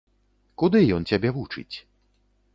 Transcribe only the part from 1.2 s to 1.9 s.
вучыць?